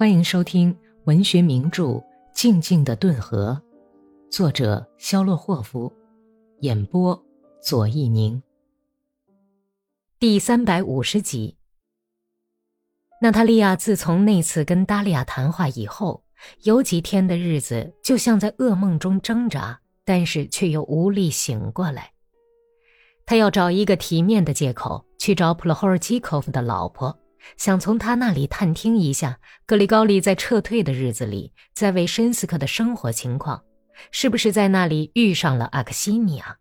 [0.00, 0.74] 欢迎收听
[1.04, 1.84] 文学名著
[2.32, 3.60] 《静静的顿河》，
[4.34, 5.92] 作者肖洛霍夫，
[6.60, 7.22] 演播
[7.62, 8.42] 左一宁。
[10.18, 11.58] 第三百五十集。
[13.20, 16.24] 娜塔莉亚自从那次跟达利亚谈话以后，
[16.62, 22.10] 有几天的日子就像在噩梦中挣扎，但是却又无力醒过来。
[23.26, 27.14] 她要找一个体面的借口去找普罗霍尔基科夫的老婆。
[27.56, 33.62] 想从他那里探听一下格里高利在撤退的日子里在维申斯克的生活情况，
[34.10, 36.56] 是不是在那里遇上了阿克西尼亚？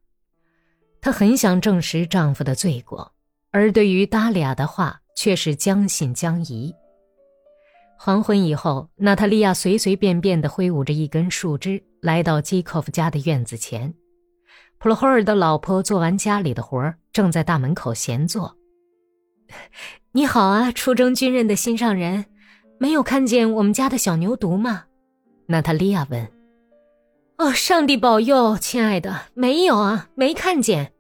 [1.02, 3.14] 她很想证实丈夫的罪过，
[3.52, 6.74] 而对于达利亚的话却是将信将疑。
[7.98, 13.94] 黄昏以后，娜塔莉亚随随便便地挥舞着一根树枝，来到基科夫家的院子前。
[14.78, 18.56] 普罗霍尔的老婆做完家里的活正在大门口闲坐。
[20.14, 22.26] 你好啊，出征军人的心上人，
[22.80, 24.86] 没有看见我们家的小牛犊吗？
[25.48, 26.32] 娜塔莉亚问。
[27.38, 30.94] 哦，上帝保佑，亲爱的，没有啊，没看见。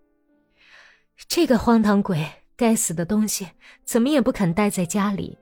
[1.27, 2.25] 这个荒唐鬼，
[2.55, 3.47] 该死的东西，
[3.83, 5.37] 怎么也不肯待在家里，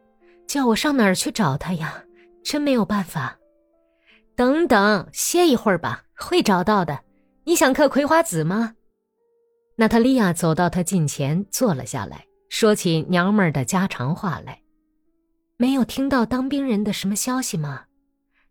[0.48, 2.04] 叫我上哪儿去找他呀？
[2.44, 3.38] 真没有办法。
[4.36, 7.00] 等等，歇一会儿吧，会找到的。
[7.44, 8.74] 你想嗑葵花籽吗？
[9.76, 12.27] 娜塔莉亚走到他近前，坐了下来。
[12.50, 14.62] 说起娘们儿的家常话来，
[15.58, 17.86] 没有听到当兵人的什么消息吗？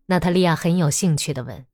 [0.06, 1.66] 娜塔莉亚很有兴趣的问。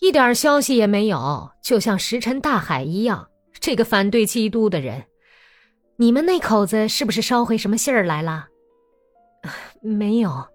[0.00, 3.28] 一点消息也没有，就像石沉大海一样。
[3.60, 5.04] 这个反对基督的人，
[5.96, 8.48] 你们那口子是不是捎回什么信儿来了？
[9.80, 10.46] 没有，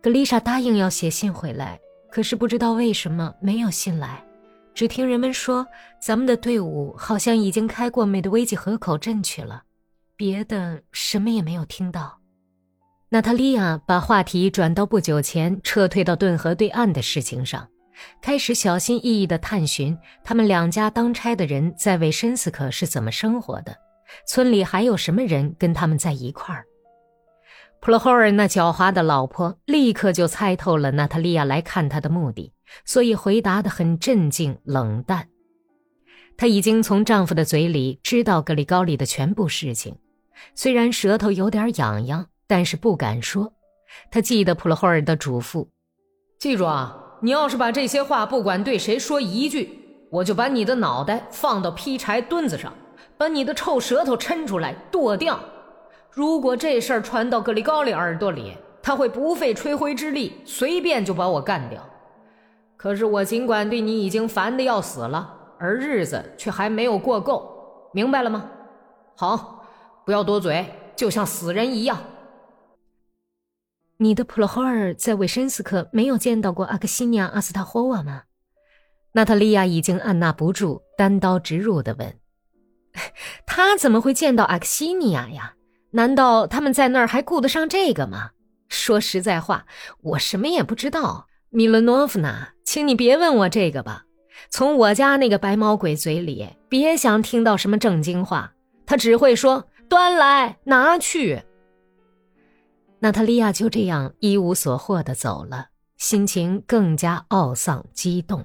[0.00, 1.78] 格丽莎答应要写信回来，
[2.10, 4.24] 可是不知道为什么没有信来。
[4.72, 5.66] 只听人们说，
[6.00, 9.64] 咱们的队伍好像已经开过美德维吉河口镇去了。
[10.16, 12.18] 别的什么也没有听到。
[13.10, 17.68] 娜塔莉亚把话题转到不久前撤退到顿河对岸的事情上，
[18.20, 23.76] 开始小心翼翼地探寻他们两家当差的人在维申斯克是怎么生活的，
[24.26, 26.64] 村里还有什么人跟他们在一块儿。
[27.80, 32.52] 普罗霍尔那狡猾的老婆立刻就猜透了娜塔莉亚来看他的目的，
[32.84, 35.28] 所以回答得很镇静冷淡。
[36.36, 39.96] 她已经从丈夫的嘴里知道格里高里的全部事情。
[40.54, 43.52] 虽然舌头有点痒痒，但是不敢说。
[44.10, 45.68] 他记得普罗霍尔的嘱咐
[46.38, 52.72] ：“记住啊，你要是把这些话不管对谁说一句，我就把你的脑袋放到劈柴墩子上，
[53.16, 55.38] 把你的臭舌头抻出来剁掉。
[56.10, 61.82] 如果这事儿传到格里高利耳朵里，他会不费吹灰之力，随便就把我干掉。
[62.76, 68.50] 可是我尽管对你已经烦得要死了，而日子却还没有过够，明白了吗？
[69.14, 69.54] 好。”
[70.06, 72.00] 不要多嘴，就像死人一样。
[73.96, 78.22] 你的普罗霍尔在韦申斯克没有见到过阿克西尼亚·阿斯塔霍瓦吗？
[79.14, 82.16] 娜塔莉亚已经按捺不住，单刀直入的问
[83.48, 85.54] ：“他怎么会见到阿克西尼亚呀？
[85.90, 88.30] 难道他们在那儿还顾得上这个吗？
[88.68, 89.66] 说实在话，
[90.02, 91.26] 我什么也不知道。
[91.50, 94.04] 米伦诺夫娜，请你别问我这个吧。
[94.50, 98.52] 从我家那个白毛鬼嘴里，别想听到什么正经话，
[98.86, 101.42] 他只会说。”端来拿去。
[102.98, 108.44] 娜塔莉亚就这样一无所获的走了，心情更加懊丧激动。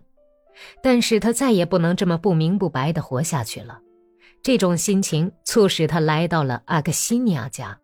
[0.83, 3.79] 但是她再也不能这么不明不白的活下去了。
[4.43, 7.79] 这种心情促使她来到了阿克西尼亚家。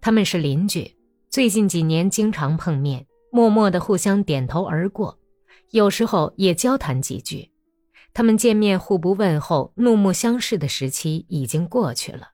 [0.00, 0.96] 他们是邻居，
[1.28, 5.18] 最近几年经常碰面，默默的互相点头而过，
[5.70, 7.50] 有时候也交谈几句。
[8.14, 12.30] 他们见面互不问候、怒目相视的时期已经过去了。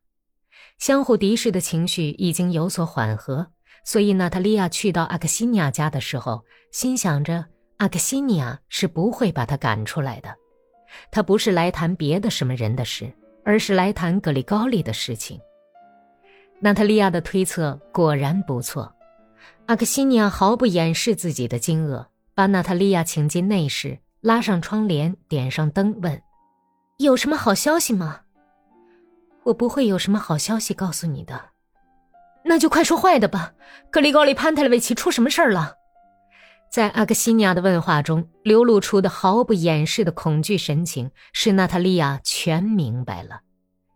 [0.83, 3.47] 相互敌视的情绪已经有所缓和，
[3.85, 7.45] 所以娜塔莉亚去到阿克西尼亚家的时候，心想着
[7.77, 10.35] 阿克西尼亚是不会把她赶出来的。
[11.13, 13.09] 他不是来谈别的什么人的事，
[13.45, 15.41] 而是来谈格里高利的事情。
[16.59, 18.93] 娜塔莉亚的推测果然不错。
[19.67, 26.21] 阿克西尼亚毫不掩饰自己的惊愕，把娜塔莉亚请进内室，拉上窗帘，点上灯，问
[26.99, 28.22] ：“有什么好消息吗？”
[29.45, 31.51] 我不会有什么好消息告诉你的，
[32.45, 33.53] 那就快说坏的吧。
[33.91, 35.75] 格里高利·潘特勒维奇出什么事儿了？
[36.71, 43.41] 在阿克西尼亚的问话中流露出的毫不掩饰的恐惧神情，使娜塔莉亚全明白了。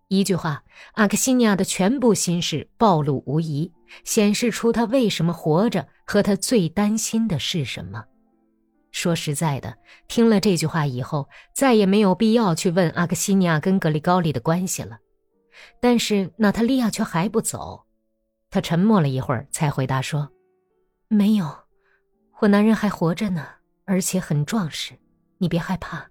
[0.08, 0.62] 一句话，
[0.92, 3.72] 阿克西尼亚的全部心事暴露无遗，
[4.04, 8.04] 显示出他为什么活着和他最担心的是什么。
[8.92, 9.76] 说实在的，
[10.06, 14.98] 听了这句话以后，再也没有必要去问阿克西尼亚跟格里高利的关系了。
[15.80, 17.86] 但是娜塔莉亚却还不走，
[18.50, 20.30] 她沉默了一会儿，才回答说
[21.08, 21.64] ：“没有，
[22.40, 23.46] 我男人还活着呢，
[23.84, 24.94] 而且很壮实，
[25.38, 26.10] 你别害怕。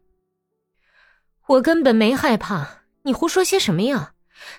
[1.47, 4.13] 我根本没害怕，你胡说些什么呀？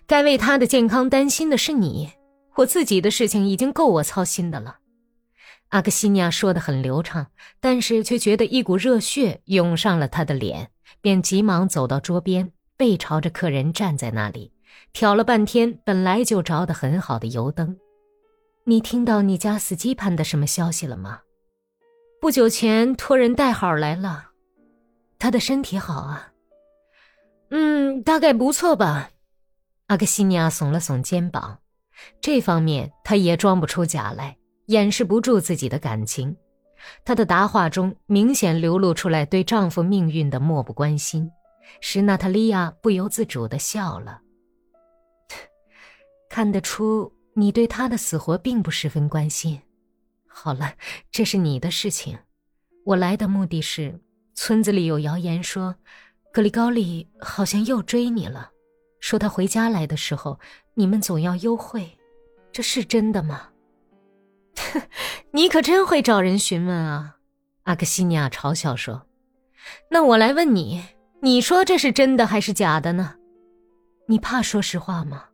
[0.07, 2.13] 该为他的健康担心的是你，
[2.57, 4.79] 我自己的事情已经够我操心的了。
[5.71, 7.27] 阿克西尼亚说的很流畅，
[7.61, 14.53] 但是却觉得一股热血涌上了他的脸，便急忙走到桌边，背朝着客人站在那里，
[14.93, 17.77] 挑了半天本来就着得很好的油灯。
[18.65, 21.21] 你听到你家死基盘的什么消息了吗？
[22.21, 24.31] 不久前托人带好来了，
[25.19, 26.33] 他的身体好啊。
[27.51, 29.11] 嗯，大概不错吧。
[29.87, 31.61] 阿克西尼亚耸了耸肩膀，
[32.21, 34.37] 这方面他也装不出假来。
[34.67, 36.37] 掩饰不住自己的感情，
[37.05, 41.31] 她的答话中明显流露出来对丈夫命运的漠不关心，
[41.81, 44.21] 使娜塔莉亚不由自主的笑了。
[46.37, 49.59] 看得出你对他的死活并不十分关心。
[50.27, 50.75] 好了，
[51.11, 52.19] 这是你的事情。
[52.85, 53.99] 我来的目的是，
[54.35, 55.75] 村子里有谣言说，
[56.35, 58.51] 格里高利好像又追你了，
[59.01, 60.39] 说他回家来的时候，
[60.75, 61.91] 你们总要幽会，
[62.53, 63.49] 这是真的吗？
[65.33, 67.17] 你可真会找人询问啊！
[67.63, 69.07] 阿克西尼亚嘲笑说
[69.91, 70.85] ：“那我来问你，
[71.23, 73.15] 你说这是真的还是假的呢？
[74.07, 75.29] 你怕说实话吗？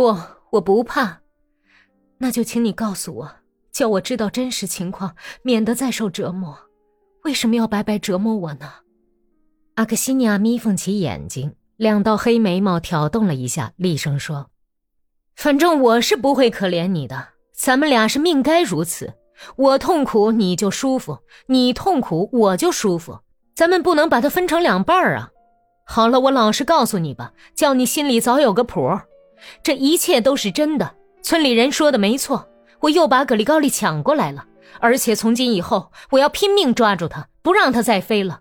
[0.00, 0.16] 不，
[0.52, 1.20] 我不怕。
[2.16, 3.32] 那就请你告诉我，
[3.70, 6.58] 叫我知道真实情况，免得再受折磨。
[7.24, 8.72] 为什么要白白折磨我呢？”
[9.76, 14.48] 阿克西尼亚眯缝起眼睛，两道黑眉毛挑动了一下，厉声说
[15.36, 19.12] ：“反正我是不会可怜你的。”咱们俩是命该如此，
[19.56, 21.18] 我痛苦你就舒服，
[21.48, 23.18] 你痛苦我就舒服，
[23.54, 25.28] 咱们不能把它分成两半儿啊！
[25.84, 28.98] 好了，我老实告诉你吧，叫你心里早有个谱。
[29.62, 32.48] 这一切都是真的，村里人说的没错，
[32.80, 34.46] 我又把格里高利抢过来了，
[34.80, 38.40] 而且从今以后我要拼命抓住他，不让他再飞了。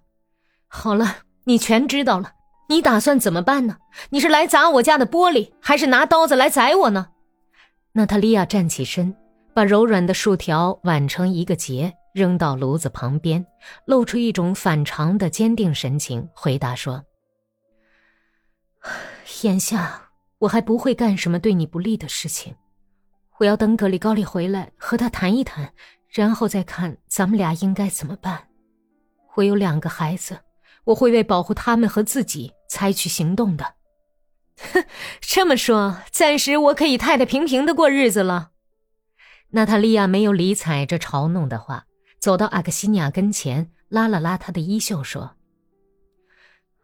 [0.67, 2.33] 好了，你全知道了，
[2.67, 3.77] 你打算怎么办呢？
[4.11, 7.07] 你是来砸我家的玻璃，还是拿刀子来宰我呢？
[7.93, 9.15] 娜塔莉亚站起身，
[9.53, 13.45] 把柔软的树条挽成一个结，扔到炉子旁边，
[13.85, 17.03] 露出一种反常的坚定神情，回答说
[19.41, 20.08] ：“眼下
[20.39, 22.55] 我还不会干什么对你不利的事情，
[23.37, 25.73] 我要等格里高利回来和他谈一谈，
[26.09, 28.47] 然后再看咱们俩应该怎么办。
[29.35, 30.39] 我有两个孩子，
[30.85, 33.75] 我会为保护他们和自己采取行动的。”
[34.73, 34.85] 哼，
[35.21, 38.51] 这么说，暂时我可以太太平平的过日子了。
[39.51, 41.85] 娜塔莉亚没有理睬这嘲弄的话，
[42.19, 45.37] 走到阿克西尼亚跟前，拉了拉她的衣袖，说：“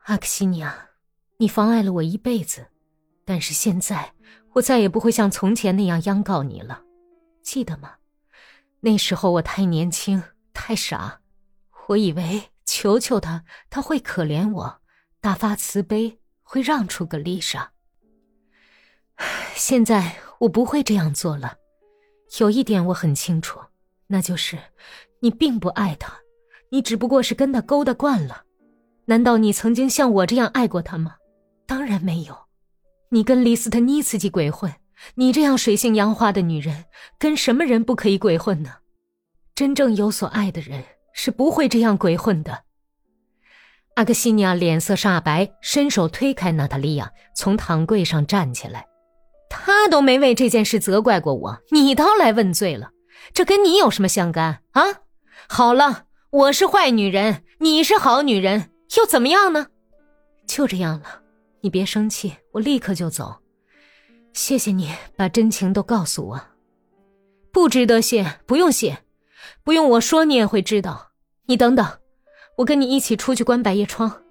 [0.07, 0.91] 阿克西尼亚，
[1.37, 2.67] 你妨碍了我一辈子，
[3.25, 4.13] 但是现在
[4.53, 6.83] 我再也不会像从前那样央告你了，
[7.41, 7.95] 记得吗？
[8.79, 10.23] 那时候我太年轻，
[10.53, 11.19] 太傻，
[11.87, 14.81] 我以为求求他，他会可怜我，
[15.19, 17.71] 大发慈悲。”会让出个丽莎。
[19.57, 21.57] 现在我不会这样做了。
[22.37, 23.59] 有一点我很清楚，
[24.05, 24.55] 那就是
[25.21, 26.13] 你并不爱他，
[26.69, 28.43] 你只不过是跟他勾搭惯了。
[29.05, 31.15] 难道你曾经像我这样爱过他吗？
[31.65, 32.44] 当然没有。
[33.09, 34.73] 你跟李斯特尼茨基鬼混，
[35.15, 36.85] 你这样水性杨花的女人，
[37.19, 38.71] 跟什么人不可以鬼混呢？
[39.53, 42.63] 真正有所爱的人是不会这样鬼混的。
[43.95, 48.85] 阿克西尼亚脸色煞白，伸手推开娜塔莉亚，从躺柜上站起来。
[49.49, 52.89] 他都没为这件事责怪过我，你倒来问罪了，
[53.33, 54.81] 这跟你有什么相干啊？
[55.47, 59.67] 好了，我是坏女人，你是好女人，又怎么样呢？
[60.45, 61.21] 就这样了，
[61.65, 63.37] 你别生气，我立刻就走。
[64.33, 66.39] 谢谢你把真情都告诉我，
[67.51, 68.99] 不值得谢，不用谢，
[69.63, 71.09] 不用我说你也会知道。
[71.47, 71.83] 你等等。
[72.57, 74.21] 我跟你一起出去关百叶窗。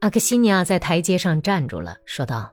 [0.00, 2.52] 阿克西尼亚在台阶上站住了，说道：“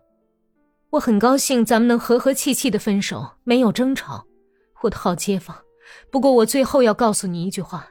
[0.92, 4.24] 我很高兴咱们能和和气气的分手，没有争吵，
[4.84, 5.58] 我的好街坊。
[6.12, 7.90] 不过我最后要告诉你一句话：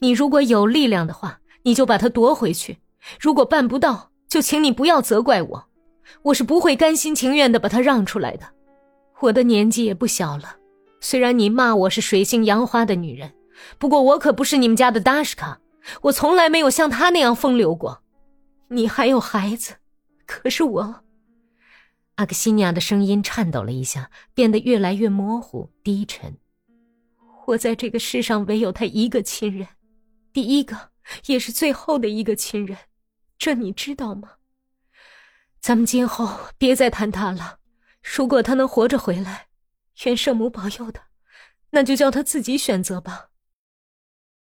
[0.00, 2.78] 你如果有力量的话，你就把它夺回去；
[3.20, 5.68] 如果办不到，就请你不要责怪我。
[6.22, 8.46] 我是不会甘心情愿的把他让出来的。
[9.20, 10.56] 我的年纪也不小了，
[11.00, 13.34] 虽然你骂我是水性杨花的女人，
[13.78, 15.60] 不过我可不是你们家的达什卡。”
[16.02, 18.02] 我从来没有像他那样风流过，
[18.68, 19.76] 你还有孩子，
[20.26, 21.02] 可是我。
[22.16, 26.36] 阿克西尼亚的声音颤抖了一下，变得越来越模糊、低沉。
[27.46, 29.68] 我在这个世上唯有他一个亲人，
[30.30, 30.76] 第一个
[31.24, 32.76] 也是最后的一个亲人，
[33.38, 34.32] 这你知道吗？
[35.60, 37.58] 咱们今后别再谈他了。
[38.02, 39.48] 如果他能活着回来，
[40.04, 41.08] 愿圣母保佑他，
[41.70, 43.27] 那就叫他自己选择吧。